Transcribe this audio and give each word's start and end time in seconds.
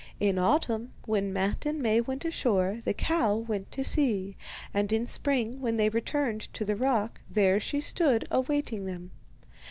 In 0.19 0.39
autumn, 0.39 0.93
when 1.05 1.31
Matte 1.31 1.67
and 1.67 1.79
Maie 1.79 2.01
went 2.01 2.25
ashore, 2.25 2.81
the 2.85 2.93
cow 2.95 3.35
went 3.35 3.71
to 3.73 3.83
sea, 3.83 4.35
and 4.73 4.91
in 4.91 5.05
spring, 5.05 5.59
when 5.61 5.77
they 5.77 5.89
returned 5.89 6.51
to 6.55 6.65
the 6.65 6.75
rock, 6.75 7.21
there 7.29 7.59
she 7.59 7.81
stood 7.81 8.27
awaiting 8.31 8.85
them. 8.87 9.11